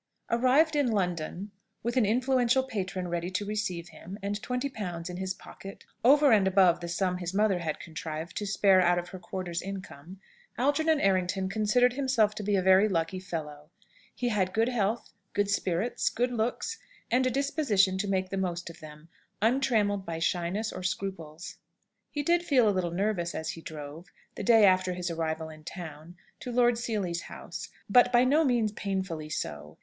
[0.31, 1.51] Arrived in London,
[1.83, 6.31] with an influential patron ready to receive him, and twenty pounds in his pocket, over
[6.31, 10.19] and above the sum his mother had contrived to spare out of her quarter's income,
[10.57, 13.69] Algernon Errington considered himself to be a very lucky fellow.
[14.15, 16.79] He had good health, good spirits, good looks,
[17.11, 19.07] and a disposition to make the most of them,
[19.39, 21.57] untrammelled by shyness or scruples.
[22.09, 25.63] He did feel a little nervous as he drove, the day after his arrival in
[25.63, 29.77] town, to Lord Seely's house, but by no means painfully so.